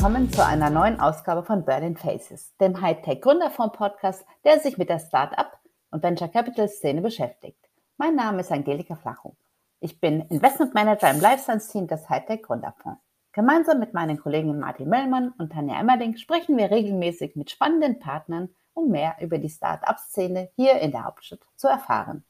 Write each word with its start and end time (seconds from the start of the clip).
willkommen 0.00 0.32
zu 0.32 0.42
einer 0.42 0.70
neuen 0.70 0.98
Ausgabe 0.98 1.42
von 1.42 1.66
Berlin 1.66 1.94
Faces, 1.94 2.56
dem 2.56 2.80
Hightech 2.80 3.20
Gründerfonds 3.20 3.76
Podcast, 3.76 4.24
der 4.44 4.58
sich 4.58 4.78
mit 4.78 4.88
der 4.88 4.98
Start-up 4.98 5.58
und 5.90 6.02
Venture 6.02 6.28
Capital 6.28 6.70
Szene 6.70 7.02
beschäftigt. 7.02 7.68
Mein 7.98 8.14
Name 8.14 8.40
ist 8.40 8.50
Angelika 8.50 8.96
Flachung. 8.96 9.36
Ich 9.78 10.00
bin 10.00 10.22
Investment 10.30 10.72
Manager 10.72 11.10
im 11.10 11.20
Life 11.20 11.42
Science 11.42 11.68
Team 11.68 11.86
des 11.86 12.08
Hightech 12.08 12.44
Gründerfonds. 12.44 12.98
Gemeinsam 13.32 13.78
mit 13.78 13.92
meinen 13.92 14.18
Kollegen 14.18 14.58
Martin 14.58 14.88
Möllmann 14.88 15.34
und 15.36 15.52
Tanja 15.52 15.78
Emmerling 15.78 16.16
sprechen 16.16 16.56
wir 16.56 16.70
regelmäßig 16.70 17.36
mit 17.36 17.50
spannenden 17.50 17.98
Partnern, 17.98 18.48
um 18.72 18.88
mehr 18.88 19.16
über 19.20 19.36
die 19.36 19.50
Start-up-Szene 19.50 20.48
hier 20.56 20.80
in 20.80 20.92
der 20.92 21.04
Hauptstadt 21.04 21.40
zu 21.56 21.68
erfahren. 21.68 22.24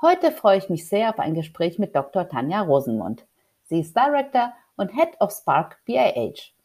Heute 0.00 0.30
freue 0.30 0.58
ich 0.58 0.68
mich 0.68 0.88
sehr 0.88 1.10
auf 1.10 1.18
ein 1.18 1.34
Gespräch 1.34 1.80
mit 1.80 1.96
Dr. 1.96 2.28
Tanja 2.28 2.60
Rosenmund. 2.60 3.26
Sie 3.64 3.80
ist 3.80 3.96
Director 3.96 4.52
und 4.76 4.94
Head 4.94 5.20
of 5.20 5.32
Spark 5.32 5.80
BIH. 5.84 6.55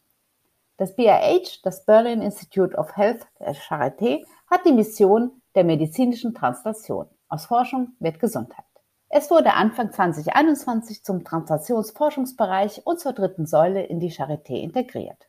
Das 0.82 0.96
BIH, 0.96 1.60
das 1.62 1.84
Berlin 1.84 2.22
Institute 2.22 2.76
of 2.76 2.96
Health 2.96 3.24
der 3.38 3.54
Charité, 3.54 4.24
hat 4.50 4.66
die 4.66 4.72
Mission 4.72 5.30
der 5.54 5.62
medizinischen 5.62 6.34
Translation. 6.34 7.06
Aus 7.28 7.46
Forschung 7.46 7.92
wird 8.00 8.18
Gesundheit. 8.18 8.64
Es 9.08 9.30
wurde 9.30 9.54
Anfang 9.54 9.92
2021 9.92 11.04
zum 11.04 11.22
Translationsforschungsbereich 11.22 12.84
und 12.84 12.98
zur 12.98 13.12
dritten 13.12 13.46
Säule 13.46 13.84
in 13.84 14.00
die 14.00 14.10
Charité 14.10 14.60
integriert. 14.60 15.28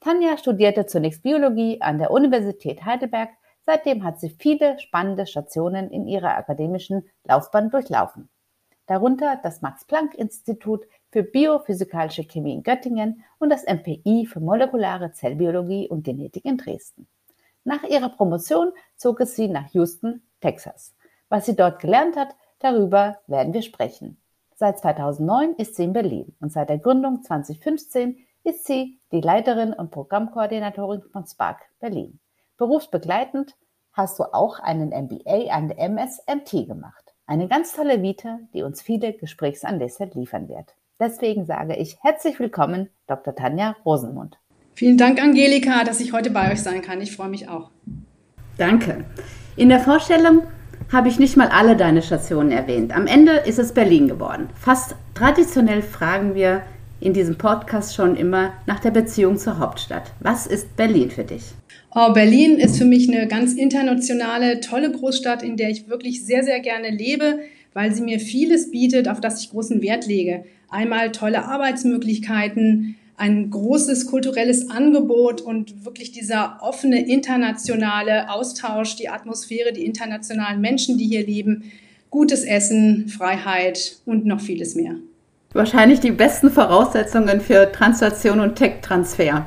Tanja 0.00 0.36
studierte 0.36 0.84
zunächst 0.86 1.22
Biologie 1.22 1.80
an 1.80 1.98
der 1.98 2.10
Universität 2.10 2.84
Heidelberg 2.84 3.28
Seitdem 3.64 4.02
hat 4.02 4.18
sie 4.18 4.30
viele 4.30 4.80
spannende 4.80 5.28
Stationen 5.28 5.92
in 5.92 6.08
ihrer 6.08 6.36
akademischen 6.36 7.08
Laufbahn 7.22 7.70
durchlaufen. 7.70 8.28
Darunter 8.86 9.38
das 9.44 9.62
Max-Planck-Institut 9.62 10.86
für 11.12 11.22
biophysikalische 11.22 12.24
Chemie 12.24 12.54
in 12.54 12.62
Göttingen 12.62 13.22
und 13.38 13.50
das 13.50 13.64
MPI 13.66 14.26
für 14.26 14.40
molekulare 14.40 15.12
Zellbiologie 15.12 15.88
und 15.88 16.02
Genetik 16.02 16.44
in 16.44 16.56
Dresden. 16.56 17.06
Nach 17.64 17.84
ihrer 17.84 18.08
Promotion 18.08 18.72
zog 18.96 19.20
es 19.20 19.36
sie 19.36 19.46
nach 19.46 19.72
Houston, 19.74 20.22
Texas. 20.40 20.94
Was 21.28 21.46
sie 21.46 21.54
dort 21.54 21.80
gelernt 21.80 22.16
hat, 22.16 22.34
darüber 22.58 23.18
werden 23.26 23.52
wir 23.52 23.62
sprechen. 23.62 24.20
Seit 24.54 24.78
2009 24.78 25.54
ist 25.56 25.76
sie 25.76 25.84
in 25.84 25.92
Berlin 25.92 26.34
und 26.40 26.50
seit 26.50 26.70
der 26.70 26.78
Gründung 26.78 27.22
2015 27.22 28.16
ist 28.44 28.64
sie 28.64 28.98
die 29.12 29.20
Leiterin 29.20 29.72
und 29.72 29.90
Programmkoordinatorin 29.90 31.02
von 31.12 31.26
Spark 31.26 31.60
Berlin. 31.78 32.18
Berufsbegleitend 32.56 33.54
hast 33.92 34.18
du 34.18 34.24
auch 34.24 34.58
einen 34.60 34.88
MBA 34.88 35.52
an 35.52 35.68
der 35.68 35.78
MSMT 35.78 36.66
gemacht. 36.66 37.14
Eine 37.26 37.48
ganz 37.48 37.74
tolle 37.74 38.02
Vita, 38.02 38.40
die 38.54 38.62
uns 38.62 38.82
viele 38.82 39.12
Gesprächsanlässe 39.12 40.04
liefern 40.14 40.48
wird. 40.48 40.74
Deswegen 41.02 41.46
sage 41.46 41.74
ich 41.74 41.96
herzlich 42.00 42.38
willkommen, 42.38 42.88
Dr. 43.08 43.34
Tanja 43.34 43.74
Rosenmund. 43.84 44.38
Vielen 44.76 44.96
Dank, 44.96 45.20
Angelika, 45.20 45.82
dass 45.82 45.98
ich 45.98 46.12
heute 46.12 46.30
bei 46.30 46.52
euch 46.52 46.62
sein 46.62 46.80
kann. 46.80 47.00
Ich 47.00 47.16
freue 47.16 47.28
mich 47.28 47.48
auch. 47.48 47.72
Danke. 48.56 49.04
In 49.56 49.68
der 49.68 49.80
Vorstellung 49.80 50.42
habe 50.92 51.08
ich 51.08 51.18
nicht 51.18 51.36
mal 51.36 51.48
alle 51.48 51.74
deine 51.74 52.02
Stationen 52.02 52.52
erwähnt. 52.52 52.94
Am 52.94 53.08
Ende 53.08 53.32
ist 53.32 53.58
es 53.58 53.74
Berlin 53.74 54.06
geworden. 54.06 54.48
Fast 54.54 54.94
traditionell 55.14 55.82
fragen 55.82 56.36
wir 56.36 56.62
in 57.00 57.12
diesem 57.12 57.36
Podcast 57.36 57.96
schon 57.96 58.14
immer 58.14 58.52
nach 58.66 58.78
der 58.78 58.92
Beziehung 58.92 59.38
zur 59.38 59.58
Hauptstadt. 59.58 60.12
Was 60.20 60.46
ist 60.46 60.76
Berlin 60.76 61.10
für 61.10 61.24
dich? 61.24 61.42
Oh, 61.96 62.12
Berlin 62.12 62.58
ist 62.58 62.78
für 62.78 62.84
mich 62.84 63.12
eine 63.12 63.26
ganz 63.26 63.54
internationale, 63.54 64.60
tolle 64.60 64.92
Großstadt, 64.92 65.42
in 65.42 65.56
der 65.56 65.70
ich 65.70 65.88
wirklich 65.88 66.24
sehr, 66.24 66.44
sehr 66.44 66.60
gerne 66.60 66.90
lebe, 66.90 67.40
weil 67.74 67.94
sie 67.94 68.02
mir 68.02 68.20
vieles 68.20 68.70
bietet, 68.70 69.08
auf 69.08 69.20
das 69.20 69.42
ich 69.42 69.50
großen 69.50 69.82
Wert 69.82 70.06
lege. 70.06 70.44
Einmal 70.68 71.12
tolle 71.12 71.44
Arbeitsmöglichkeiten, 71.44 72.96
ein 73.16 73.50
großes 73.50 74.06
kulturelles 74.06 74.70
Angebot 74.70 75.40
und 75.40 75.84
wirklich 75.84 76.12
dieser 76.12 76.58
offene 76.60 77.06
internationale 77.06 78.30
Austausch, 78.30 78.96
die 78.96 79.08
Atmosphäre, 79.08 79.72
die 79.72 79.84
internationalen 79.84 80.60
Menschen, 80.60 80.98
die 80.98 81.06
hier 81.06 81.26
leben, 81.26 81.64
gutes 82.10 82.44
Essen, 82.44 83.08
Freiheit 83.08 83.98
und 84.06 84.26
noch 84.26 84.40
vieles 84.40 84.74
mehr 84.74 84.96
wahrscheinlich 85.54 86.00
die 86.00 86.10
besten 86.10 86.50
Voraussetzungen 86.50 87.40
für 87.40 87.70
Translation 87.72 88.40
und 88.40 88.56
Tech-Transfer. 88.56 89.46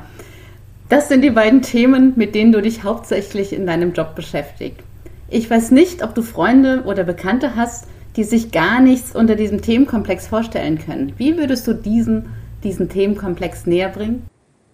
Das 0.88 1.08
sind 1.08 1.22
die 1.22 1.30
beiden 1.30 1.62
Themen, 1.62 2.12
mit 2.16 2.34
denen 2.34 2.52
du 2.52 2.62
dich 2.62 2.84
hauptsächlich 2.84 3.52
in 3.52 3.66
deinem 3.66 3.92
Job 3.92 4.14
beschäftigst. 4.14 4.80
Ich 5.28 5.50
weiß 5.50 5.72
nicht, 5.72 6.04
ob 6.04 6.14
du 6.14 6.22
Freunde 6.22 6.84
oder 6.86 7.02
Bekannte 7.02 7.56
hast, 7.56 7.88
die 8.16 8.24
sich 8.24 8.50
gar 8.50 8.80
nichts 8.80 9.14
unter 9.14 9.36
diesem 9.36 9.60
Themenkomplex 9.60 10.26
vorstellen 10.26 10.78
können. 10.78 11.12
Wie 11.18 11.36
würdest 11.36 11.66
du 11.66 11.74
diesen, 11.74 12.26
diesen 12.64 12.88
Themenkomplex 12.88 13.66
näher 13.66 13.90
bringen? 13.90 14.22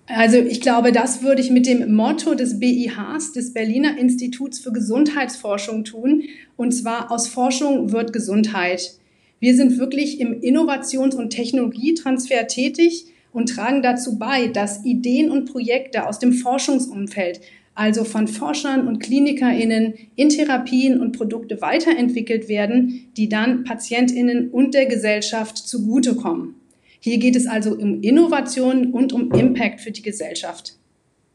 Also 0.06 0.36
ich 0.36 0.60
glaube, 0.60 0.92
das 0.92 1.22
würde 1.22 1.40
ich 1.40 1.50
mit 1.50 1.66
dem 1.66 1.94
Motto 1.94 2.34
des 2.34 2.60
BIHs, 2.60 3.32
des 3.32 3.52
Berliner 3.52 3.98
Instituts 3.98 4.58
für 4.58 4.72
Gesundheitsforschung 4.72 5.84
tun. 5.84 6.22
Und 6.56 6.72
zwar 6.72 7.10
aus 7.10 7.28
Forschung 7.28 7.92
wird 7.92 8.12
Gesundheit. 8.12 8.98
Wir 9.40 9.56
sind 9.56 9.78
wirklich 9.78 10.20
im 10.20 10.40
Innovations- 10.40 11.14
und 11.14 11.30
Technologietransfer 11.30 12.46
tätig 12.46 13.06
und 13.32 13.48
tragen 13.48 13.82
dazu 13.82 14.18
bei, 14.18 14.48
dass 14.48 14.84
Ideen 14.84 15.30
und 15.30 15.50
Projekte 15.50 16.06
aus 16.06 16.18
dem 16.18 16.32
Forschungsumfeld, 16.32 17.40
also 17.74 18.04
von 18.04 18.28
Forschern 18.28 18.86
und 18.86 19.00
KlinikerInnen 19.00 19.94
in 20.14 20.28
Therapien 20.28 21.00
und 21.00 21.16
Produkte 21.16 21.60
weiterentwickelt 21.60 22.48
werden, 22.48 23.10
die 23.16 23.28
dann 23.28 23.64
PatientInnen 23.64 24.50
und 24.50 24.74
der 24.74 24.86
Gesellschaft 24.86 25.56
zugutekommen. 25.56 26.54
Hier 27.00 27.18
geht 27.18 27.34
es 27.34 27.46
also 27.46 27.72
um 27.74 28.00
Innovation 28.02 28.92
und 28.92 29.12
um 29.12 29.32
Impact 29.32 29.80
für 29.80 29.90
die 29.90 30.02
Gesellschaft. 30.02 30.74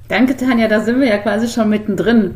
Danke, 0.07 0.37
Tanja, 0.37 0.67
da 0.67 0.79
sind 0.81 0.99
wir 1.01 1.07
ja 1.07 1.17
quasi 1.17 1.47
schon 1.47 1.69
mittendrin. 1.69 2.35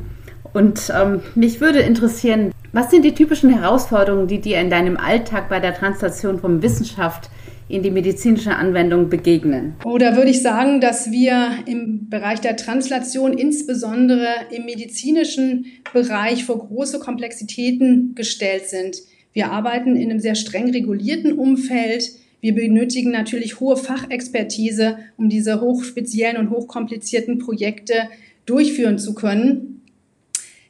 Und 0.53 0.91
ähm, 0.93 1.21
mich 1.35 1.61
würde 1.61 1.79
interessieren, 1.79 2.51
was 2.73 2.91
sind 2.91 3.05
die 3.05 3.13
typischen 3.13 3.49
Herausforderungen, 3.49 4.27
die 4.27 4.41
dir 4.41 4.59
in 4.59 4.69
deinem 4.69 4.97
Alltag 4.97 5.47
bei 5.47 5.59
der 5.59 5.73
Translation 5.73 6.39
von 6.39 6.61
Wissenschaft 6.61 7.29
in 7.71 7.83
die 7.83 7.91
medizinische 7.91 8.55
Anwendung 8.55 9.09
begegnen? 9.09 9.75
Oder 9.85 10.15
würde 10.15 10.31
ich 10.31 10.41
sagen, 10.41 10.81
dass 10.81 11.11
wir 11.11 11.51
im 11.65 12.09
Bereich 12.09 12.41
der 12.41 12.57
Translation, 12.57 13.37
insbesondere 13.37 14.27
im 14.51 14.65
medizinischen 14.65 15.65
Bereich, 15.93 16.43
vor 16.45 16.59
große 16.59 16.99
Komplexitäten 16.99 18.13
gestellt 18.15 18.67
sind. 18.67 18.97
Wir 19.33 19.51
arbeiten 19.51 19.95
in 19.95 20.09
einem 20.09 20.19
sehr 20.19 20.35
streng 20.35 20.69
regulierten 20.71 21.33
Umfeld. 21.33 22.11
Wir 22.41 22.53
benötigen 22.53 23.11
natürlich 23.11 23.59
hohe 23.59 23.77
Fachexpertise, 23.77 24.97
um 25.17 25.29
diese 25.29 25.61
hochspeziellen 25.61 26.37
und 26.37 26.49
hochkomplizierten 26.49 27.37
Projekte 27.37 28.09
durchführen 28.45 28.97
zu 28.97 29.13
können. 29.13 29.81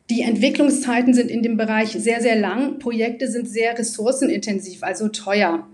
Die 0.09 0.21
Entwicklungszeiten 0.21 1.13
sind 1.13 1.31
in 1.31 1.41
dem 1.41 1.55
Bereich 1.55 1.91
sehr, 1.91 2.21
sehr 2.21 2.35
lang. 2.35 2.79
Projekte 2.79 3.31
sind 3.31 3.47
sehr 3.47 3.79
ressourcenintensiv, 3.79 4.83
also 4.83 5.07
teuer. 5.07 5.65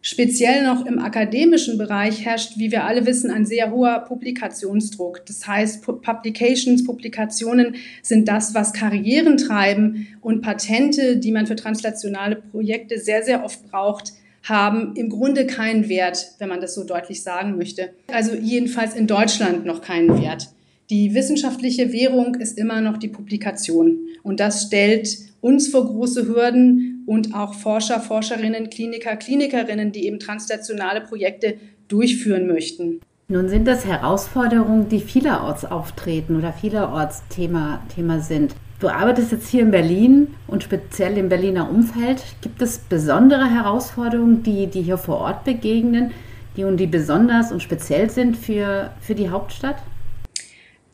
Speziell 0.00 0.64
noch 0.64 0.86
im 0.86 1.00
akademischen 1.00 1.76
Bereich 1.76 2.24
herrscht, 2.24 2.52
wie 2.56 2.70
wir 2.70 2.84
alle 2.84 3.04
wissen, 3.04 3.30
ein 3.30 3.44
sehr 3.44 3.72
hoher 3.72 4.04
Publikationsdruck. 4.06 5.26
Das 5.26 5.46
heißt, 5.46 5.82
Publications, 5.82 6.84
Publikationen 6.84 7.74
sind 8.02 8.28
das, 8.28 8.54
was 8.54 8.72
Karrieren 8.72 9.36
treiben 9.36 10.06
und 10.20 10.40
Patente, 10.40 11.16
die 11.16 11.32
man 11.32 11.46
für 11.46 11.56
translationale 11.56 12.36
Projekte 12.36 12.98
sehr, 12.98 13.24
sehr 13.24 13.44
oft 13.44 13.68
braucht, 13.70 14.12
haben 14.44 14.94
im 14.94 15.08
Grunde 15.08 15.46
keinen 15.46 15.88
Wert, 15.88 16.32
wenn 16.38 16.48
man 16.48 16.60
das 16.60 16.74
so 16.74 16.84
deutlich 16.84 17.22
sagen 17.22 17.56
möchte. 17.56 17.90
Also 18.06 18.34
jedenfalls 18.34 18.94
in 18.94 19.06
Deutschland 19.08 19.66
noch 19.66 19.82
keinen 19.82 20.22
Wert. 20.22 20.48
Die 20.90 21.12
wissenschaftliche 21.12 21.92
Währung 21.92 22.36
ist 22.36 22.56
immer 22.56 22.80
noch 22.80 22.96
die 22.96 23.08
Publikation. 23.08 23.98
Und 24.22 24.40
das 24.40 24.62
stellt 24.62 25.18
uns 25.42 25.68
vor 25.68 25.84
große 25.86 26.26
Hürden 26.26 27.04
und 27.06 27.34
auch 27.34 27.52
Forscher, 27.52 28.00
Forscherinnen, 28.00 28.70
Kliniker, 28.70 29.16
Klinikerinnen, 29.16 29.92
die 29.92 30.06
eben 30.06 30.18
translationale 30.18 31.02
Projekte 31.02 31.56
durchführen 31.88 32.46
möchten. 32.46 33.00
Nun 33.28 33.50
sind 33.50 33.68
das 33.68 33.84
Herausforderungen, 33.84 34.88
die 34.88 35.00
vielerorts 35.00 35.66
auftreten 35.66 36.36
oder 36.36 36.54
vielerorts 36.54 37.22
Thema, 37.28 37.82
Thema 37.94 38.20
sind. 38.20 38.54
Du 38.80 38.88
arbeitest 38.88 39.32
jetzt 39.32 39.48
hier 39.50 39.62
in 39.62 39.70
Berlin 39.70 40.28
und 40.46 40.62
speziell 40.62 41.18
im 41.18 41.28
Berliner 41.28 41.68
Umfeld. 41.68 42.22
Gibt 42.40 42.62
es 42.62 42.78
besondere 42.78 43.50
Herausforderungen, 43.50 44.42
die, 44.42 44.68
die 44.68 44.80
hier 44.80 44.96
vor 44.96 45.18
Ort 45.18 45.44
begegnen, 45.44 46.12
die 46.56 46.64
und 46.64 46.78
die 46.78 46.86
besonders 46.86 47.52
und 47.52 47.62
speziell 47.62 48.08
sind 48.08 48.38
für, 48.38 48.92
für 49.02 49.14
die 49.14 49.28
Hauptstadt? 49.28 49.76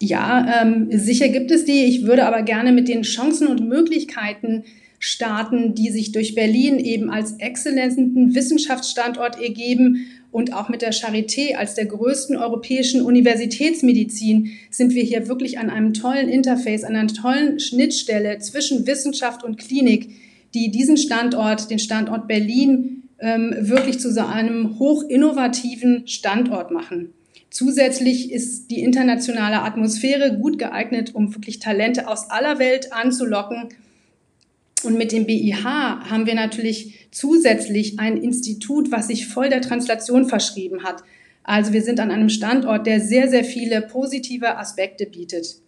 Ja, 0.05 0.61
ähm, 0.61 0.89
sicher 0.91 1.29
gibt 1.31 1.51
es 1.51 1.65
die. 1.65 1.85
Ich 1.85 2.05
würde 2.05 2.27
aber 2.27 2.43
gerne 2.43 2.73
mit 2.73 2.89
den 2.89 3.03
Chancen 3.03 3.47
und 3.47 3.67
Möglichkeiten 3.67 4.65
starten, 4.99 5.75
die 5.75 5.91
sich 5.91 6.13
durch 6.13 6.35
Berlin 6.35 6.79
eben 6.79 7.11
als 7.11 7.37
exzellenten 7.39 8.35
Wissenschaftsstandort 8.35 9.41
ergeben 9.41 10.07
und 10.31 10.53
auch 10.53 10.69
mit 10.69 10.83
der 10.83 10.93
Charité 10.93 11.55
als 11.55 11.75
der 11.75 11.87
größten 11.87 12.37
europäischen 12.37 13.01
Universitätsmedizin 13.01 14.51
sind 14.71 14.95
wir 14.95 15.03
hier 15.03 15.27
wirklich 15.27 15.59
an 15.59 15.71
einem 15.71 15.95
tollen 15.95 16.29
Interface, 16.29 16.85
an 16.85 16.97
einer 16.97 17.09
tollen 17.09 17.59
Schnittstelle 17.59 18.39
zwischen 18.41 18.87
Wissenschaft 18.87 19.43
und 19.43 19.57
Klinik, 19.57 20.11
die 20.53 20.71
diesen 20.71 20.99
Standort, 20.99 21.71
den 21.71 21.79
Standort 21.79 22.29
Berlin, 22.29 23.05
ähm, 23.21 23.55
wirklich 23.59 24.01
zu 24.01 24.13
so 24.13 24.21
einem 24.21 24.79
hochinnovativen 24.79 26.07
Standort 26.07 26.71
machen. 26.71 27.15
Zusätzlich 27.55 28.33
ist 28.33 28.73
die 28.73 28.81
internationale 28.81 29.63
Atmosphäre 29.63 30.37
gut 30.39 30.59
geeignet, 30.59 31.15
um 31.15 31.33
wirklich 31.37 31.61
Talente 31.61 32.09
aus 32.09 32.29
aller 32.29 32.59
Welt 32.59 32.93
anzulocken. 32.93 33.69
Und 34.83 34.99
mit 34.99 35.13
dem 35.13 35.25
BIH 35.25 35.63
haben 35.63 36.27
wir 36.27 36.35
natürlich 36.35 37.07
zusätzlich 37.13 38.01
ein 38.01 38.17
Institut, 38.17 38.91
was 38.91 39.07
sich 39.07 39.29
voll 39.29 39.51
der 39.51 39.61
Translation 39.61 40.27
verschrieben 40.27 40.83
hat. 40.83 41.05
Also 41.45 41.73
wir 41.73 41.83
sind 41.83 42.01
an 42.01 42.11
einem 42.11 42.29
Standort, 42.29 42.89
der 42.89 43.01
sehr, 43.01 43.29
sehr 43.29 43.45
viele 43.45 43.83
positive 43.83 44.59
Aspekte 44.59 45.07
bietet. 45.07 45.59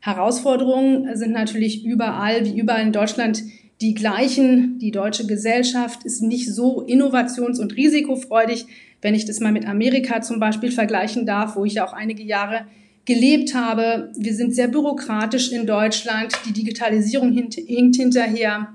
Herausforderungen 0.00 1.14
sind 1.14 1.32
natürlich 1.32 1.84
überall, 1.84 2.46
wie 2.46 2.58
überall 2.58 2.86
in 2.86 2.92
Deutschland, 2.92 3.42
die 3.82 3.92
gleichen. 3.92 4.78
Die 4.78 4.92
deutsche 4.92 5.26
Gesellschaft 5.26 6.04
ist 6.04 6.22
nicht 6.22 6.50
so 6.50 6.86
innovations- 6.86 7.60
und 7.60 7.76
risikofreudig, 7.76 8.64
wenn 9.04 9.14
ich 9.14 9.26
das 9.26 9.38
mal 9.38 9.52
mit 9.52 9.68
Amerika 9.68 10.22
zum 10.22 10.40
Beispiel 10.40 10.72
vergleichen 10.72 11.26
darf, 11.26 11.56
wo 11.56 11.66
ich 11.66 11.74
ja 11.74 11.86
auch 11.86 11.92
einige 11.92 12.22
Jahre 12.22 12.64
gelebt 13.04 13.54
habe. 13.54 14.10
Wir 14.16 14.34
sind 14.34 14.54
sehr 14.54 14.66
bürokratisch 14.66 15.52
in 15.52 15.66
Deutschland. 15.66 16.32
Die 16.46 16.54
Digitalisierung 16.54 17.30
hinkt 17.30 17.96
hinterher. 17.96 18.72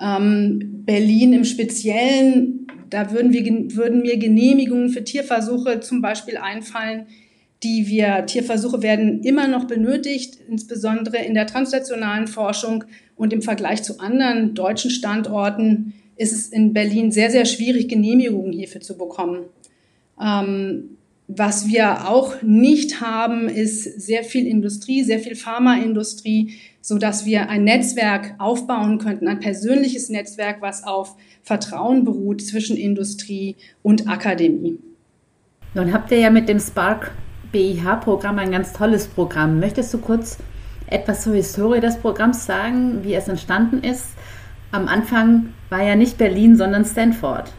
Ähm, 0.00 0.84
Berlin 0.86 1.34
im 1.34 1.44
Speziellen, 1.44 2.66
da 2.88 3.12
würden, 3.12 3.34
wir, 3.34 3.44
würden 3.76 4.00
mir 4.00 4.16
Genehmigungen 4.16 4.88
für 4.88 5.04
Tierversuche 5.04 5.80
zum 5.80 6.00
Beispiel 6.00 6.38
einfallen, 6.38 7.06
die 7.62 7.86
wir, 7.88 8.24
Tierversuche 8.24 8.80
werden 8.80 9.22
immer 9.22 9.48
noch 9.48 9.64
benötigt, 9.64 10.38
insbesondere 10.48 11.18
in 11.18 11.34
der 11.34 11.46
translationalen 11.46 12.26
Forschung 12.26 12.84
und 13.16 13.34
im 13.34 13.42
Vergleich 13.42 13.82
zu 13.82 14.00
anderen 14.00 14.54
deutschen 14.54 14.90
Standorten 14.90 15.92
ist 16.16 16.32
es 16.32 16.48
in 16.48 16.72
Berlin 16.72 17.10
sehr, 17.10 17.30
sehr 17.30 17.44
schwierig, 17.44 17.88
Genehmigungen 17.88 18.52
hierfür 18.52 18.80
zu 18.80 18.96
bekommen. 18.96 19.44
Ähm, 20.20 20.96
was 21.26 21.68
wir 21.68 22.08
auch 22.08 22.42
nicht 22.42 23.00
haben, 23.00 23.48
ist 23.48 23.84
sehr 24.00 24.24
viel 24.24 24.46
Industrie, 24.46 25.02
sehr 25.02 25.20
viel 25.20 25.36
Pharmaindustrie, 25.36 26.54
so 26.82 26.98
dass 26.98 27.24
wir 27.24 27.48
ein 27.48 27.64
Netzwerk 27.64 28.34
aufbauen 28.38 28.98
könnten, 28.98 29.26
ein 29.26 29.40
persönliches 29.40 30.10
Netzwerk, 30.10 30.60
was 30.60 30.84
auf 30.84 31.16
Vertrauen 31.42 32.04
beruht 32.04 32.42
zwischen 32.42 32.76
Industrie 32.76 33.56
und 33.82 34.06
Akademie. 34.06 34.78
Nun 35.74 35.92
habt 35.94 36.10
ihr 36.10 36.18
ja 36.18 36.30
mit 36.30 36.48
dem 36.48 36.60
Spark 36.60 37.12
BIH-Programm 37.52 38.38
ein 38.38 38.50
ganz 38.50 38.72
tolles 38.74 39.06
Programm. 39.06 39.60
Möchtest 39.60 39.94
du 39.94 39.98
kurz 39.98 40.38
etwas 40.88 41.22
zur 41.22 41.34
Historie 41.34 41.80
des 41.80 41.96
Programms 41.96 42.44
sagen, 42.44 43.02
wie 43.02 43.14
es 43.14 43.28
entstanden 43.28 43.82
ist? 43.82 44.10
Am 44.72 44.88
Anfang 44.88 45.54
war 45.74 45.82
ja 45.82 45.96
nicht 45.96 46.18
Berlin, 46.18 46.54
sondern 46.54 46.84
Stanford. 46.84 47.50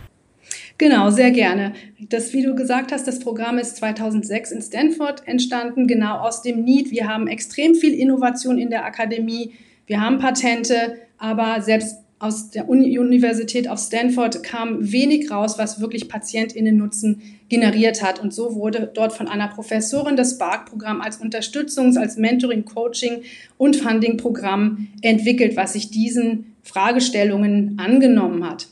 Genau, 0.78 1.10
sehr 1.10 1.32
gerne. 1.32 1.74
Das, 2.00 2.32
wie 2.32 2.44
du 2.44 2.56
gesagt 2.56 2.94
hast, 2.94 3.06
das 3.10 3.20
Programm 3.20 3.58
ist 3.58 3.76
2006 3.76 4.54
in 4.54 4.62
Stanford 4.62 5.28
entstanden, 5.28 5.86
genau 5.86 6.20
aus 6.20 6.42
dem 6.42 6.64
Need. 6.64 6.92
Wir 6.92 7.10
haben 7.10 7.28
extrem 7.28 7.76
viel 7.76 7.94
Innovation 7.94 8.58
in 8.58 8.70
der 8.70 8.86
Akademie. 8.86 9.52
Wir 9.86 10.00
haben 10.00 10.20
Patente, 10.20 10.98
aber 11.18 11.62
selbst 11.62 12.05
aus 12.18 12.50
der 12.50 12.70
Uni 12.70 12.98
Universität 12.98 13.68
auf 13.68 13.80
Stanford 13.80 14.42
kam 14.42 14.92
wenig 14.92 15.30
raus, 15.30 15.58
was 15.58 15.82
wirklich 15.82 16.08
PatientInnen-Nutzen 16.08 17.22
generiert 17.50 18.02
hat. 18.02 18.20
Und 18.22 18.34
so 18.34 18.56
wurde 18.56 18.90
dort 18.94 19.12
von 19.14 19.28
einer 19.28 19.50
Professorin 19.50 20.16
das 20.16 20.32
Spark-Programm 20.32 21.02
als 21.02 21.22
Unterstützungs-, 21.22 21.98
als 21.98 22.18
Mentoring, 22.18 22.64
Coaching 22.64 23.24
und 23.58 23.76
Funding-Programm 23.76 24.88
entwickelt, 25.02 25.58
was 25.58 25.74
sich 25.74 25.92
diesen 25.92 26.56
Fragestellungen 26.64 27.78
angenommen 27.78 28.50
hat. 28.50 28.68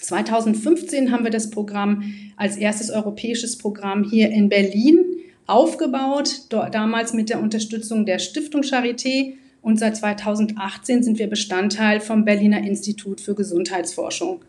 2015 0.00 1.12
haben 1.12 1.24
wir 1.24 1.30
das 1.30 1.50
Programm 1.50 2.02
als 2.36 2.56
erstes 2.56 2.90
europäisches 2.90 3.56
Programm 3.56 4.04
hier 4.04 4.30
in 4.30 4.48
Berlin 4.48 4.98
aufgebaut, 5.46 6.42
damals 6.48 7.12
mit 7.12 7.28
der 7.28 7.40
Unterstützung 7.40 8.06
der 8.06 8.18
Stiftung 8.18 8.62
Charité. 8.62 9.34
Und 9.64 9.78
seit 9.78 9.96
2018 9.96 11.02
sind 11.02 11.18
wir 11.18 11.26
Bestandteil 11.26 12.00
vom 12.00 12.26
Berliner 12.26 12.58
Institut 12.58 13.22
für 13.22 13.34
Gesundheitsforschung. 13.34 14.44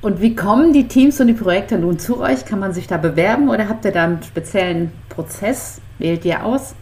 Und 0.00 0.20
wie 0.20 0.36
kommen 0.36 0.72
die 0.72 0.86
Teams 0.86 1.20
und 1.20 1.26
die 1.26 1.32
Projekte 1.32 1.76
nun 1.76 1.98
zu 1.98 2.20
euch? 2.20 2.44
Kann 2.44 2.60
man 2.60 2.72
sich 2.72 2.86
da 2.86 2.98
bewerben 2.98 3.48
oder 3.48 3.68
habt 3.68 3.84
ihr 3.84 3.90
da 3.90 4.04
einen 4.04 4.22
speziellen 4.22 4.92
Prozess? 5.08 5.80
Wählt 5.98 6.24
ihr 6.24 6.44
aus? 6.44 6.76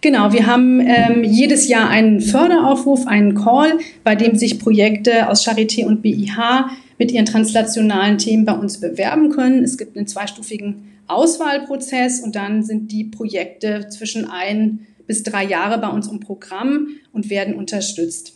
Genau, 0.00 0.32
wir 0.32 0.46
haben 0.46 0.80
ähm, 0.80 1.24
jedes 1.24 1.68
Jahr 1.68 1.88
einen 1.88 2.20
Förderaufruf, 2.20 3.06
einen 3.06 3.34
Call, 3.34 3.78
bei 4.04 4.14
dem 4.14 4.36
sich 4.36 4.58
Projekte 4.58 5.28
aus 5.28 5.46
Charité 5.46 5.84
und 5.86 6.02
BIH 6.02 6.70
mit 6.98 7.12
ihren 7.12 7.26
translationalen 7.26 8.18
Themen 8.18 8.44
bei 8.44 8.52
uns 8.52 8.80
bewerben 8.80 9.30
können. 9.30 9.64
Es 9.64 9.78
gibt 9.78 9.96
einen 9.96 10.06
zweistufigen 10.06 10.92
Auswahlprozess 11.06 12.20
und 12.20 12.36
dann 12.36 12.62
sind 12.62 12.92
die 12.92 13.04
Projekte 13.04 13.88
zwischen 13.88 14.30
ein 14.30 14.86
bis 15.06 15.22
drei 15.22 15.44
Jahre 15.44 15.78
bei 15.78 15.88
uns 15.88 16.06
im 16.08 16.20
Programm 16.20 16.88
und 17.12 17.30
werden 17.30 17.54
unterstützt. 17.54 18.34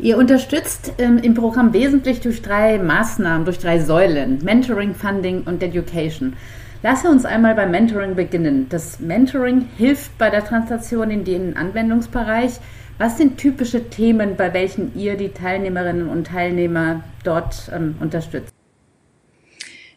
Ihr 0.00 0.16
unterstützt 0.16 0.92
ähm, 0.98 1.18
im 1.18 1.34
Programm 1.34 1.72
wesentlich 1.72 2.20
durch 2.20 2.40
drei 2.40 2.78
Maßnahmen, 2.78 3.44
durch 3.44 3.58
drei 3.58 3.80
Säulen, 3.80 4.38
Mentoring, 4.44 4.94
Funding 4.94 5.42
und 5.42 5.60
Education. 5.60 6.34
Lasse 6.82 7.08
uns 7.08 7.24
einmal 7.24 7.56
beim 7.56 7.72
Mentoring 7.72 8.14
beginnen. 8.14 8.66
Das 8.68 9.00
Mentoring 9.00 9.66
hilft 9.76 10.16
bei 10.16 10.30
der 10.30 10.44
Translation 10.44 11.10
in 11.10 11.24
den 11.24 11.56
Anwendungsbereich. 11.56 12.52
Was 12.98 13.18
sind 13.18 13.38
typische 13.38 13.90
Themen, 13.90 14.36
bei 14.36 14.54
welchen 14.54 14.96
ihr 14.96 15.16
die 15.16 15.30
Teilnehmerinnen 15.30 16.08
und 16.08 16.28
Teilnehmer 16.28 17.02
dort 17.24 17.70
ähm, 17.74 17.96
unterstützt? 18.00 18.54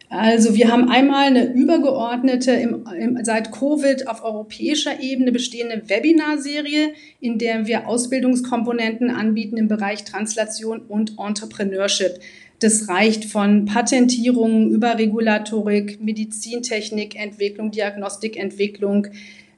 Also 0.10 0.56
wir 0.56 0.69
haben 0.69 0.89
einmal 0.89 1.28
eine 1.28 1.54
übergeordnete, 1.54 2.51
im, 2.51 2.86
im, 3.00 3.24
seit 3.24 3.51
Covid 3.51 4.10
auf 4.10 4.24
europäischer 4.24 5.00
Ebene 5.00 5.31
bestehende 5.31 5.84
Webinarserie, 5.88 6.94
in 7.22 7.38
der 7.38 7.66
wir 7.66 7.88
Ausbildungskomponenten 7.88 9.10
anbieten 9.10 9.56
im 9.56 9.69
Bereich 9.69 10.04
Translation 10.04 10.81
und 10.81 11.13
Entrepreneurship. 11.17 12.20
Das 12.62 12.88
reicht 12.88 13.25
von 13.25 13.65
Patentierungen 13.65 14.70
über 14.70 15.00
Regulatorik, 15.00 16.00
Medizintechnik, 16.00 17.20
Entwicklung, 17.20 17.72
Diagnostikentwicklung, 17.72 19.08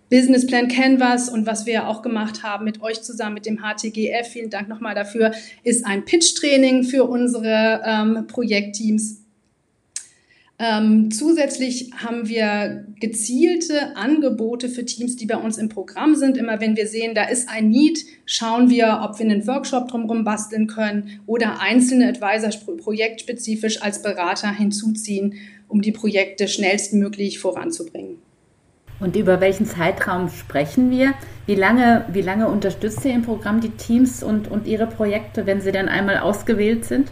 Businessplan 0.10 0.69
Canvas. 0.69 1.27
Und 1.27 1.45
was 1.45 1.65
wir 1.65 1.89
auch 1.89 2.01
gemacht 2.01 2.43
haben 2.43 2.63
mit 2.63 2.81
euch 2.81 3.01
zusammen 3.01 3.33
mit 3.33 3.45
dem 3.45 3.60
HTGF, 3.60 4.25
vielen 4.31 4.50
Dank 4.50 4.69
nochmal 4.69 4.95
dafür, 4.95 5.33
ist 5.65 5.86
ein 5.86 6.05
Pitch-Training 6.05 6.86
für 6.86 7.03
unsere 7.03 7.81
ähm, 7.86 8.25
Projektteams 8.27 9.22
ähm, 10.60 11.10
zusätzlich 11.12 11.91
haben 11.95 12.27
wir 12.29 12.86
gezielte 13.00 13.95
Angebote 13.95 14.69
für 14.69 14.86
Teams, 14.86 15.15
die 15.15 15.25
bei 15.25 15.36
uns 15.36 15.57
im 15.57 15.67
Programm 15.67 16.15
sind. 16.15 16.38
Immer 16.38 16.62
wenn 16.62 16.77
wir 16.77 16.88
sehen, 16.88 17.15
da 17.15 17.24
ist 17.24 17.50
ein 17.50 17.69
Need, 17.69 18.05
schauen 18.25 18.69
wir, 18.69 19.01
ob 19.03 19.17
wir 19.17 19.25
einen 19.25 19.48
Workshop 19.48 19.88
drumherum 19.88 20.24
basteln 20.24 20.67
können 20.67 21.19
oder 21.25 21.60
einzelne 21.60 22.07
Advisor 22.07 22.51
projektspezifisch 22.77 23.81
als 23.81 24.03
Berater 24.03 24.51
hinzuziehen, 24.51 25.33
um 25.67 25.81
die 25.81 25.91
Projekte 25.91 26.48
schnellstmöglich 26.48 27.39
voranzubringen. 27.39 28.17
Und 29.00 29.15
über 29.15 29.41
welchen 29.41 29.65
Zeitraum 29.65 30.29
sprechen 30.29 30.91
wir? 30.91 31.13
Wie 31.48 31.55
lange, 31.55 32.05
wie 32.13 32.22
lange 32.22 32.48
unterstützt 32.48 33.03
ihr 33.03 33.13
im 33.13 33.24
Programm 33.24 33.60
die 33.60 33.72
Teams 33.72 34.24
und, 34.24 34.50
und 34.50 34.67
ihre 34.67 34.88
Projekte, 34.88 35.45
wenn 35.45 35.60
sie 35.60 35.72
dann 35.72 35.89
einmal 35.89 36.19
ausgewählt 36.19 36.86
sind? 36.86 37.12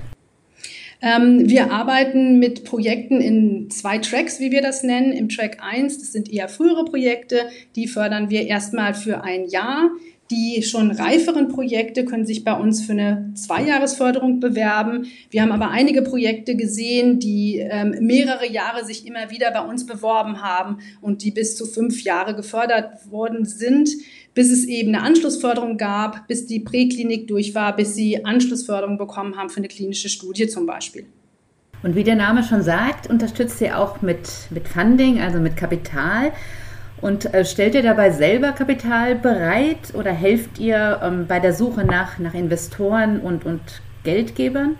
Ähm, 1.01 1.49
wir 1.49 1.71
arbeiten 1.71 2.37
mit 2.37 2.63
Projekten 2.63 3.21
in 3.21 3.69
zwei 3.69 3.97
Tracks, 3.97 4.39
wie 4.39 4.51
wir 4.51 4.61
das 4.61 4.83
nennen. 4.83 5.11
Im 5.11 5.29
Track 5.29 5.57
1, 5.61 5.97
das 5.97 6.11
sind 6.11 6.31
eher 6.31 6.47
frühere 6.47 6.85
Projekte, 6.85 7.49
die 7.75 7.87
fördern 7.87 8.29
wir 8.29 8.47
erstmal 8.47 8.93
für 8.93 9.23
ein 9.23 9.47
Jahr. 9.47 9.89
Die 10.31 10.63
schon 10.63 10.91
reiferen 10.91 11.49
Projekte 11.49 12.05
können 12.05 12.25
sich 12.25 12.43
bei 12.43 12.53
uns 12.53 12.81
für 12.81 12.93
eine 12.93 13.31
Zweijahresförderung 13.35 14.39
bewerben. 14.39 15.07
Wir 15.29 15.41
haben 15.41 15.51
aber 15.51 15.69
einige 15.69 16.01
Projekte 16.01 16.55
gesehen, 16.55 17.19
die 17.19 17.57
ähm, 17.57 17.97
mehrere 17.99 18.49
Jahre 18.49 18.85
sich 18.85 19.05
immer 19.05 19.29
wieder 19.29 19.51
bei 19.51 19.61
uns 19.61 19.85
beworben 19.85 20.41
haben 20.41 20.77
und 21.01 21.23
die 21.23 21.31
bis 21.31 21.57
zu 21.57 21.65
fünf 21.65 22.03
Jahre 22.03 22.35
gefördert 22.35 23.11
worden 23.11 23.45
sind 23.45 23.89
bis 24.33 24.49
es 24.49 24.65
eben 24.65 24.95
eine 24.95 25.03
Anschlussförderung 25.03 25.77
gab, 25.77 26.27
bis 26.27 26.45
die 26.45 26.61
Präklinik 26.61 27.27
durch 27.27 27.53
war, 27.53 27.75
bis 27.75 27.95
sie 27.95 28.23
Anschlussförderung 28.23 28.97
bekommen 28.97 29.37
haben 29.37 29.49
für 29.49 29.57
eine 29.57 29.67
klinische 29.67 30.09
Studie 30.09 30.47
zum 30.47 30.65
Beispiel. 30.65 31.05
Und 31.83 31.95
wie 31.95 32.03
der 32.03 32.15
Name 32.15 32.43
schon 32.43 32.61
sagt, 32.61 33.09
unterstützt 33.09 33.59
ihr 33.61 33.77
auch 33.77 34.01
mit, 34.01 34.29
mit 34.51 34.67
Funding, 34.67 35.19
also 35.19 35.39
mit 35.39 35.57
Kapital. 35.57 36.31
Und 37.01 37.33
äh, 37.33 37.43
stellt 37.43 37.73
ihr 37.73 37.81
dabei 37.81 38.11
selber 38.11 38.51
Kapital 38.51 39.15
bereit 39.15 39.93
oder 39.95 40.11
helft 40.11 40.59
ihr 40.59 41.01
ähm, 41.03 41.25
bei 41.27 41.39
der 41.39 41.53
Suche 41.53 41.83
nach, 41.83 42.19
nach 42.19 42.35
Investoren 42.35 43.19
und, 43.19 43.43
und 43.43 43.61
Geldgebern? 44.03 44.77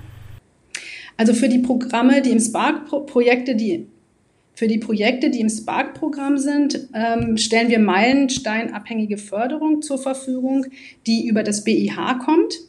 Also 1.18 1.34
für 1.34 1.50
die 1.50 1.60
Programme, 1.60 2.22
die 2.22 2.32
im 2.32 2.40
Spark-Projekte, 2.40 3.56
die 3.56 3.88
für 4.54 4.68
die 4.68 4.78
Projekte, 4.78 5.32
die 5.32 5.40
im 5.40 5.50
Spark-Programm 5.50 6.38
sind, 6.38 6.88
ähm, 6.94 7.38
stellen 7.38 7.70
wir 7.70 7.80
meilensteinabhängige 7.80 9.18
Förderung 9.18 9.82
zur 9.82 9.98
Verfügung, 9.98 10.68
die 11.08 11.28
über 11.28 11.42
das 11.42 11.64
BIH 11.64 12.20
kommt. 12.24 12.60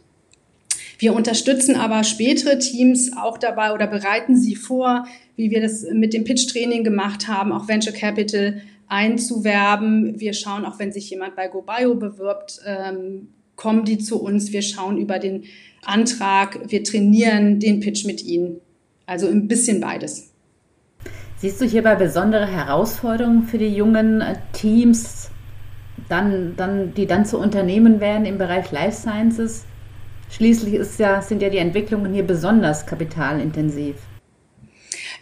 Wir 0.98 1.14
unterstützen 1.14 1.74
aber 1.74 2.04
spätere 2.04 2.58
Teams 2.58 3.14
auch 3.16 3.36
dabei 3.36 3.74
oder 3.74 3.88
bereiten 3.88 4.36
sie 4.36 4.54
vor, 4.54 5.06
wie 5.36 5.50
wir 5.50 5.60
das 5.60 5.84
mit 5.92 6.14
dem 6.14 6.24
Pitch-Training 6.24 6.84
gemacht 6.84 7.28
haben, 7.28 7.52
auch 7.52 7.68
Venture 7.68 7.92
Capital 7.92 8.62
einzuwerben. 8.92 10.20
Wir 10.20 10.34
schauen 10.34 10.66
auch, 10.66 10.78
wenn 10.78 10.92
sich 10.92 11.08
jemand 11.08 11.34
bei 11.34 11.48
GoBio 11.48 11.94
bewirbt, 11.94 12.60
ähm, 12.66 13.28
kommen 13.56 13.84
die 13.84 13.98
zu 13.98 14.22
uns. 14.22 14.52
Wir 14.52 14.60
schauen 14.60 14.98
über 14.98 15.18
den 15.18 15.44
Antrag, 15.82 16.60
wir 16.68 16.84
trainieren 16.84 17.58
den 17.58 17.80
Pitch 17.80 18.04
mit 18.04 18.22
ihnen. 18.22 18.60
Also 19.06 19.26
ein 19.28 19.48
bisschen 19.48 19.80
beides. 19.80 20.30
Siehst 21.38 21.60
du 21.60 21.64
hierbei 21.64 21.96
besondere 21.96 22.46
Herausforderungen 22.46 23.44
für 23.44 23.58
die 23.58 23.74
jungen 23.74 24.22
Teams, 24.52 25.30
dann, 26.08 26.54
dann, 26.56 26.92
die 26.94 27.06
dann 27.06 27.24
zu 27.24 27.38
Unternehmen 27.38 27.98
werden 27.98 28.26
im 28.26 28.36
Bereich 28.36 28.70
Life 28.72 29.00
Sciences? 29.00 29.64
Schließlich 30.30 30.98
ja, 30.98 31.22
sind 31.22 31.42
ja 31.42 31.48
die 31.48 31.58
Entwicklungen 31.58 32.12
hier 32.12 32.26
besonders 32.26 32.86
kapitalintensiv. 32.86 33.96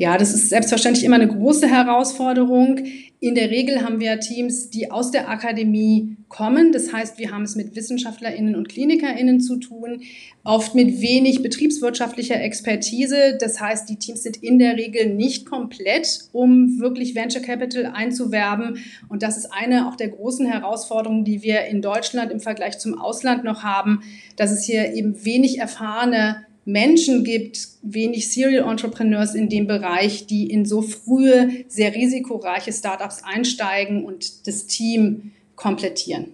Ja, 0.00 0.16
das 0.16 0.32
ist 0.32 0.48
selbstverständlich 0.48 1.04
immer 1.04 1.16
eine 1.16 1.28
große 1.28 1.68
Herausforderung. 1.68 2.80
In 3.20 3.34
der 3.34 3.50
Regel 3.50 3.82
haben 3.82 4.00
wir 4.00 4.18
Teams, 4.18 4.70
die 4.70 4.90
aus 4.90 5.10
der 5.10 5.28
Akademie 5.28 6.16
kommen. 6.30 6.72
Das 6.72 6.90
heißt, 6.90 7.18
wir 7.18 7.32
haben 7.32 7.42
es 7.42 7.54
mit 7.54 7.76
WissenschaftlerInnen 7.76 8.56
und 8.56 8.70
KlinikerInnen 8.70 9.40
zu 9.40 9.58
tun, 9.58 10.00
oft 10.42 10.74
mit 10.74 11.02
wenig 11.02 11.42
betriebswirtschaftlicher 11.42 12.40
Expertise. 12.40 13.36
Das 13.38 13.60
heißt, 13.60 13.90
die 13.90 13.96
Teams 13.96 14.22
sind 14.22 14.38
in 14.38 14.58
der 14.58 14.78
Regel 14.78 15.12
nicht 15.14 15.44
komplett, 15.44 16.20
um 16.32 16.80
wirklich 16.80 17.14
Venture 17.14 17.42
Capital 17.42 17.84
einzuwerben. 17.84 18.78
Und 19.10 19.22
das 19.22 19.36
ist 19.36 19.52
eine 19.52 19.86
auch 19.86 19.96
der 19.96 20.08
großen 20.08 20.46
Herausforderungen, 20.46 21.26
die 21.26 21.42
wir 21.42 21.66
in 21.66 21.82
Deutschland 21.82 22.32
im 22.32 22.40
Vergleich 22.40 22.78
zum 22.78 22.98
Ausland 22.98 23.44
noch 23.44 23.64
haben, 23.64 24.00
dass 24.36 24.50
es 24.50 24.64
hier 24.64 24.94
eben 24.94 25.26
wenig 25.26 25.58
erfahrene 25.58 26.46
Menschen 26.72 27.24
gibt, 27.24 27.68
wenig 27.82 28.32
Serial 28.32 28.68
Entrepreneurs 28.68 29.34
in 29.34 29.48
dem 29.48 29.66
Bereich, 29.66 30.26
die 30.26 30.50
in 30.50 30.64
so 30.64 30.82
frühe, 30.82 31.50
sehr 31.68 31.94
risikoreiche 31.94 32.72
Startups 32.72 33.22
einsteigen 33.24 34.04
und 34.04 34.46
das 34.46 34.66
Team 34.66 35.32
komplettieren. 35.56 36.28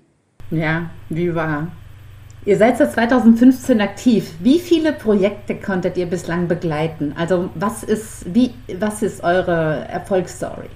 Ja, 0.51 0.91
wie 1.09 1.35
wahr. 1.35 1.73
Ihr 2.45 2.57
seid 2.57 2.79
seit 2.79 2.93
2015 2.93 3.81
aktiv. 3.81 4.35
Wie 4.41 4.61
viele 4.61 4.93
Projekte 4.93 5.57
konntet 5.57 5.97
ihr 5.97 6.07
bislang 6.07 6.47
begleiten? 6.47 7.13
Also 7.17 7.51
was 7.57 7.83
ist, 7.83 8.33
wie, 8.33 8.51
was 8.79 9.03
ist 9.03 9.25
eure 9.25 9.85
Erfolgsstory? 9.89 10.69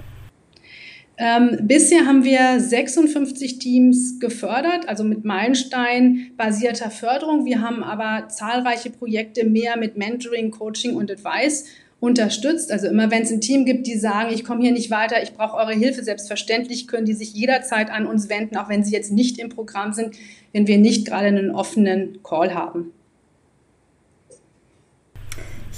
Ähm, 1.23 1.59
bisher 1.65 2.07
haben 2.07 2.25
wir 2.25 2.59
56 2.59 3.59
Teams 3.59 4.19
gefördert, 4.21 4.89
also 4.89 5.05
mit 5.05 5.23
Meilenstein-basierter 5.23 6.91
Förderung. 6.91 7.45
Wir 7.45 7.61
haben 7.61 7.85
aber 7.85 8.29
zahlreiche 8.29 8.89
Projekte 8.89 9.45
mehr 9.45 9.77
mit 9.77 9.99
Mentoring, 9.99 10.51
Coaching 10.51 10.97
und 10.97 11.11
Advice 11.11 11.67
unterstützt. 12.01 12.73
Also 12.73 12.87
immer 12.87 13.11
wenn 13.11 13.25
es 13.25 13.31
ein 13.31 13.43
Team 13.43 13.67
gibt, 13.67 13.87
die 13.87 13.99
sagen, 13.99 14.33
ich 14.33 14.45
komme 14.45 14.63
hier 14.63 14.73
nicht 14.73 14.91
weiter, 14.91 15.23
ich 15.23 15.35
brauche 15.35 15.59
eure 15.59 15.75
Hilfe, 15.75 16.03
selbstverständlich 16.03 16.89
können 16.89 17.05
die 17.05 17.13
sich 17.13 17.35
jederzeit 17.35 17.91
an 17.91 18.07
uns 18.07 18.31
wenden, 18.31 18.57
auch 18.57 18.71
wenn 18.71 18.83
sie 18.83 18.95
jetzt 18.95 19.13
nicht 19.13 19.39
im 19.39 19.51
Programm 19.51 19.93
sind, 19.93 20.17
wenn 20.55 20.67
wir 20.67 20.79
nicht 20.79 21.07
gerade 21.07 21.27
einen 21.27 21.51
offenen 21.51 22.23
Call 22.23 22.55
haben. 22.55 22.95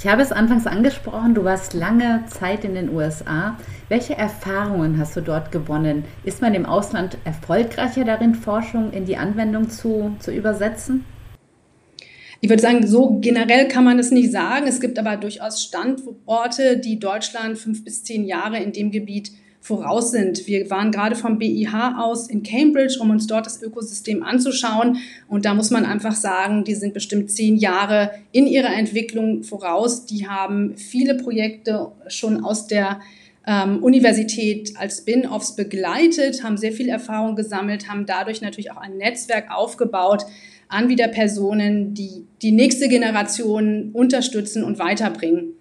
Ich 0.03 0.09
habe 0.09 0.21
es 0.21 0.33
anfangs 0.33 0.67
angesprochen, 0.67 1.33
du 1.33 1.45
warst 1.45 1.75
lange 1.75 2.25
Zeit 2.27 2.65
in 2.65 2.75
den 2.75 2.93
USA. 2.93 3.57
Welche 3.89 4.19
Erfahrungen 4.19 4.99
hast 4.99 5.15
du 5.15 5.21
dort 5.21 5.53
gewonnen? 5.53 6.03
Ist 6.25 6.43
man 6.43 6.55
im 6.55 6.67
Ausland 6.67 7.19
erfolgreicher 7.25 8.05
darin, 8.05 8.35
Forschung 8.35 8.93
in 8.93 9.05
die 9.05 9.17
Anwendung 9.17 9.71
zu, 9.71 10.17
zu 10.19 10.33
übersetzen? 10.33 11.05
Ich 12.41 12.51
würde 12.51 12.61
sagen, 12.61 12.85
so 12.85 13.21
generell 13.21 13.69
kann 13.69 13.85
man 13.85 14.01
es 14.01 14.11
nicht 14.11 14.33
sagen. 14.33 14.67
Es 14.67 14.81
gibt 14.81 14.99
aber 14.99 15.17
durchaus 15.17 15.63
Standorte, 15.63 16.79
die 16.79 16.99
Deutschland 16.99 17.57
fünf 17.57 17.85
bis 17.85 18.03
zehn 18.03 18.25
Jahre 18.25 18.59
in 18.59 18.73
dem 18.73 18.91
Gebiet 18.91 19.31
voraus 19.63 20.11
sind. 20.11 20.49
Wir 20.49 20.69
waren 20.71 20.91
gerade 20.91 21.15
vom 21.15 21.39
BIH 21.39 21.95
aus 21.97 22.29
in 22.29 22.43
Cambridge, 22.43 22.99
um 23.01 23.11
uns 23.11 23.29
dort 23.29 23.47
das 23.47 23.63
Ökosystem 23.63 24.25
anzuschauen. 24.25 24.99
Und 25.29 25.45
da 25.45 25.55
muss 25.55 25.71
man 25.71 25.85
einfach 25.85 26.17
sagen, 26.17 26.65
die 26.65 26.75
sind 26.75 26.93
bestimmt 26.93 27.31
zehn 27.31 27.57
Jahre 27.57 28.11
in 28.33 28.49
ihrer 28.49 28.75
Entwicklung 28.75 29.45
voraus. 29.45 30.05
Die 30.05 30.29
haben 30.29 30.77
viele 30.77 31.15
Projekte 31.15 31.93
schon 32.09 32.45
aus 32.45 32.67
der 32.67 33.01
ähm, 33.47 33.83
Universität 33.85 34.73
als 34.77 34.99
Spin-offs 34.99 35.55
begleitet, 35.55 36.43
haben 36.43 36.57
sehr 36.57 36.73
viel 36.73 36.89
Erfahrung 36.89 37.37
gesammelt, 37.37 37.89
haben 37.89 38.05
dadurch 38.05 38.41
natürlich 38.41 38.73
auch 38.73 38.77
ein 38.79 38.97
Netzwerk 38.97 39.53
aufgebaut 39.53 40.27
an 40.69 40.89
wieder 40.89 41.07
Personen, 41.07 41.95
die 41.95 42.27
die 42.41 42.51
nächste 42.51 42.89
Generation 42.89 43.91
unterstützen 43.93 44.65
und 44.65 44.81
weiterbringen. 44.81 45.55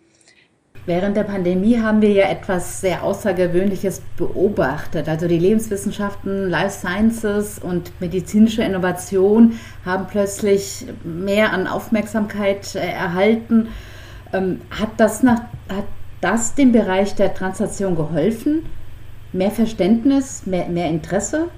Während 0.87 1.15
der 1.15 1.23
Pandemie 1.23 1.79
haben 1.79 2.01
wir 2.01 2.11
ja 2.11 2.27
etwas 2.27 2.81
sehr 2.81 3.03
Außergewöhnliches 3.03 4.01
beobachtet. 4.17 5.07
Also 5.07 5.27
die 5.27 5.37
Lebenswissenschaften, 5.37 6.49
Life 6.49 6.79
Sciences 6.79 7.59
und 7.59 7.91
medizinische 8.01 8.63
Innovation 8.63 9.59
haben 9.85 10.07
plötzlich 10.07 10.85
mehr 11.03 11.53
an 11.53 11.67
Aufmerksamkeit 11.67 12.73
äh, 12.75 12.79
erhalten. 12.79 13.67
Ähm, 14.33 14.61
hat, 14.71 14.89
das 14.97 15.21
nach, 15.21 15.41
hat 15.69 15.85
das 16.19 16.55
dem 16.55 16.71
Bereich 16.71 17.13
der 17.13 17.35
Translation 17.35 17.95
geholfen? 17.95 18.65
Mehr 19.33 19.51
Verständnis, 19.51 20.47
mehr, 20.47 20.67
mehr 20.67 20.89
Interesse? 20.89 21.49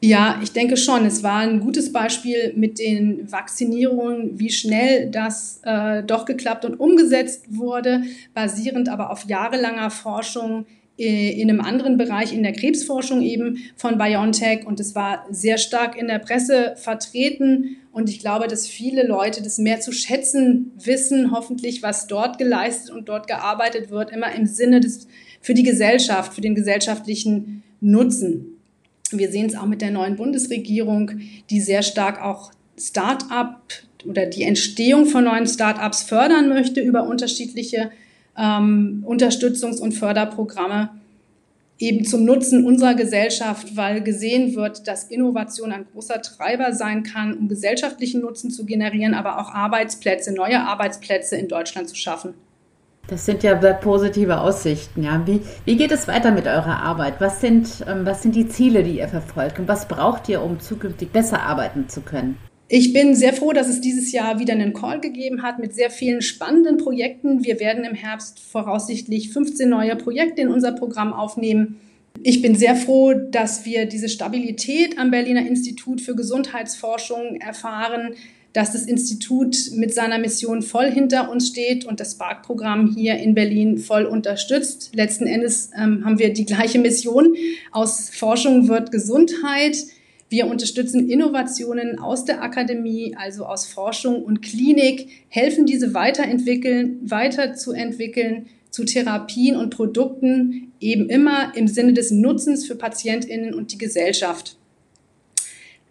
Ja, 0.00 0.40
ich 0.42 0.52
denke 0.52 0.76
schon. 0.76 1.06
Es 1.06 1.22
war 1.22 1.38
ein 1.38 1.60
gutes 1.60 1.92
Beispiel 1.92 2.52
mit 2.54 2.78
den 2.78 3.30
Vaccinierungen, 3.30 4.38
wie 4.38 4.50
schnell 4.50 5.10
das 5.10 5.60
äh, 5.62 6.02
doch 6.02 6.26
geklappt 6.26 6.64
und 6.64 6.78
umgesetzt 6.78 7.46
wurde, 7.48 8.02
basierend 8.34 8.88
aber 8.90 9.10
auf 9.10 9.24
jahrelanger 9.24 9.90
Forschung 9.90 10.66
äh, 10.98 11.40
in 11.40 11.48
einem 11.48 11.60
anderen 11.62 11.96
Bereich, 11.96 12.34
in 12.34 12.42
der 12.42 12.52
Krebsforschung 12.52 13.22
eben 13.22 13.58
von 13.76 13.96
BioNTech. 13.96 14.66
Und 14.66 14.80
es 14.80 14.94
war 14.94 15.24
sehr 15.30 15.56
stark 15.56 15.96
in 15.96 16.08
der 16.08 16.18
Presse 16.18 16.74
vertreten. 16.76 17.76
Und 17.90 18.10
ich 18.10 18.18
glaube, 18.18 18.48
dass 18.48 18.66
viele 18.66 19.06
Leute 19.06 19.42
das 19.42 19.56
mehr 19.56 19.80
zu 19.80 19.92
schätzen 19.92 20.72
wissen, 20.76 21.30
hoffentlich, 21.32 21.82
was 21.82 22.06
dort 22.06 22.36
geleistet 22.36 22.90
und 22.94 23.08
dort 23.08 23.26
gearbeitet 23.28 23.90
wird, 23.90 24.10
immer 24.10 24.34
im 24.34 24.44
Sinne 24.44 24.80
des, 24.80 25.06
für 25.40 25.54
die 25.54 25.62
Gesellschaft, 25.62 26.34
für 26.34 26.42
den 26.42 26.54
gesellschaftlichen 26.54 27.62
Nutzen. 27.80 28.55
Wir 29.12 29.30
sehen 29.30 29.46
es 29.46 29.56
auch 29.56 29.66
mit 29.66 29.82
der 29.82 29.90
neuen 29.90 30.16
Bundesregierung, 30.16 31.12
die 31.50 31.60
sehr 31.60 31.82
stark 31.82 32.22
auch 32.22 32.52
Start-up 32.78 33.62
oder 34.04 34.26
die 34.26 34.42
Entstehung 34.42 35.06
von 35.06 35.24
neuen 35.24 35.46
Start-ups 35.46 36.02
fördern 36.02 36.48
möchte 36.48 36.80
über 36.80 37.06
unterschiedliche 37.06 37.90
ähm, 38.36 39.04
Unterstützungs- 39.06 39.80
und 39.80 39.92
Förderprogramme 39.92 40.90
eben 41.78 42.04
zum 42.04 42.24
Nutzen 42.24 42.64
unserer 42.64 42.94
Gesellschaft, 42.94 43.76
weil 43.76 44.02
gesehen 44.02 44.54
wird, 44.54 44.88
dass 44.88 45.04
Innovation 45.04 45.72
ein 45.72 45.86
großer 45.92 46.22
Treiber 46.22 46.72
sein 46.72 47.02
kann, 47.02 47.36
um 47.36 47.48
gesellschaftlichen 47.48 48.22
Nutzen 48.22 48.50
zu 48.50 48.64
generieren, 48.64 49.14
aber 49.14 49.38
auch 49.38 49.50
Arbeitsplätze, 49.50 50.32
neue 50.32 50.60
Arbeitsplätze 50.60 51.36
in 51.36 51.48
Deutschland 51.48 51.88
zu 51.88 51.96
schaffen. 51.96 52.34
Das 53.08 53.24
sind 53.24 53.42
ja 53.44 53.60
sehr 53.60 53.74
positive 53.74 54.40
Aussichten. 54.40 55.04
Ja. 55.04 55.24
Wie, 55.26 55.40
wie 55.64 55.76
geht 55.76 55.92
es 55.92 56.08
weiter 56.08 56.32
mit 56.32 56.46
eurer 56.46 56.82
Arbeit? 56.82 57.20
Was 57.20 57.40
sind, 57.40 57.84
ähm, 57.88 58.04
was 58.04 58.22
sind 58.22 58.34
die 58.34 58.48
Ziele, 58.48 58.82
die 58.82 58.98
ihr 58.98 59.08
verfolgt? 59.08 59.58
Und 59.58 59.68
was 59.68 59.86
braucht 59.86 60.28
ihr, 60.28 60.42
um 60.42 60.58
zukünftig 60.58 61.10
besser 61.10 61.42
arbeiten 61.42 61.88
zu 61.88 62.00
können? 62.00 62.36
Ich 62.68 62.92
bin 62.92 63.14
sehr 63.14 63.32
froh, 63.32 63.52
dass 63.52 63.68
es 63.68 63.80
dieses 63.80 64.10
Jahr 64.10 64.40
wieder 64.40 64.54
einen 64.54 64.72
Call 64.72 65.00
gegeben 65.00 65.42
hat 65.42 65.60
mit 65.60 65.72
sehr 65.72 65.88
vielen 65.88 66.20
spannenden 66.20 66.78
Projekten. 66.78 67.44
Wir 67.44 67.60
werden 67.60 67.84
im 67.84 67.94
Herbst 67.94 68.40
voraussichtlich 68.40 69.32
15 69.32 69.68
neue 69.68 69.94
Projekte 69.94 70.42
in 70.42 70.48
unser 70.48 70.72
Programm 70.72 71.12
aufnehmen. 71.12 71.78
Ich 72.24 72.42
bin 72.42 72.56
sehr 72.56 72.74
froh, 72.74 73.12
dass 73.12 73.64
wir 73.64 73.86
diese 73.86 74.08
Stabilität 74.08 74.98
am 74.98 75.12
Berliner 75.12 75.46
Institut 75.46 76.00
für 76.00 76.16
Gesundheitsforschung 76.16 77.36
erfahren, 77.36 78.14
dass 78.56 78.72
das 78.72 78.86
Institut 78.86 79.54
mit 79.74 79.92
seiner 79.92 80.18
Mission 80.18 80.62
voll 80.62 80.90
hinter 80.90 81.30
uns 81.30 81.48
steht 81.48 81.84
und 81.84 82.00
das 82.00 82.12
Spark-Programm 82.12 82.94
hier 82.96 83.16
in 83.16 83.34
Berlin 83.34 83.76
voll 83.76 84.06
unterstützt. 84.06 84.92
Letzten 84.94 85.26
Endes 85.26 85.68
ähm, 85.78 86.06
haben 86.06 86.18
wir 86.18 86.32
die 86.32 86.46
gleiche 86.46 86.78
Mission. 86.78 87.36
Aus 87.70 88.08
Forschung 88.08 88.68
wird 88.68 88.90
Gesundheit. 88.90 89.76
Wir 90.30 90.46
unterstützen 90.46 91.10
Innovationen 91.10 91.98
aus 91.98 92.24
der 92.24 92.42
Akademie, 92.42 93.14
also 93.14 93.44
aus 93.44 93.66
Forschung 93.66 94.24
und 94.24 94.40
Klinik, 94.40 95.08
helfen 95.28 95.66
diese 95.66 95.92
weiterentwickeln, 95.92 96.98
weiterzuentwickeln 97.02 98.46
zu 98.70 98.86
Therapien 98.86 99.56
und 99.56 99.68
Produkten, 99.68 100.72
eben 100.80 101.10
immer 101.10 101.54
im 101.54 101.68
Sinne 101.68 101.92
des 101.92 102.10
Nutzens 102.10 102.66
für 102.66 102.74
PatientInnen 102.74 103.52
und 103.52 103.72
die 103.72 103.78
Gesellschaft. 103.78 104.56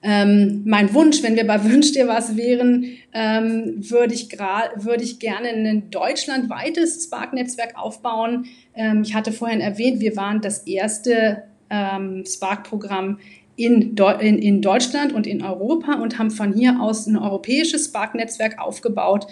Ähm, 0.07 0.61
mein 0.65 0.93
Wunsch, 0.93 1.23
wenn 1.23 1.35
wir 1.35 1.47
bei 1.47 1.63
Wünsch 1.63 1.91
dir 1.93 2.07
was 2.07 2.37
wären, 2.37 2.85
ähm, 3.11 3.77
würde 3.89 4.13
ich, 4.13 4.29
würde 4.29 5.03
ich 5.03 5.17
gerne 5.17 5.47
ein 5.47 5.89
deutschlandweites 5.89 7.05
Spark-Netzwerk 7.05 7.75
aufbauen. 7.75 8.45
Ähm, 8.75 9.01
ich 9.01 9.15
hatte 9.15 9.31
vorhin 9.31 9.61
erwähnt, 9.61 10.01
wir 10.01 10.15
waren 10.15 10.41
das 10.41 10.59
erste 10.59 11.41
ähm, 11.71 12.23
Spark-Programm 12.23 13.17
in, 13.55 13.97
in, 13.97 14.37
in 14.37 14.61
Deutschland 14.61 15.11
und 15.11 15.25
in 15.25 15.41
Europa 15.41 15.95
und 15.95 16.19
haben 16.19 16.29
von 16.29 16.53
hier 16.53 16.79
aus 16.79 17.07
ein 17.07 17.17
europäisches 17.17 17.85
Spark-Netzwerk 17.85 18.59
aufgebaut, 18.59 19.25